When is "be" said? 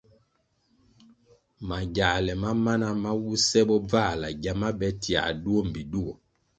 4.79-4.87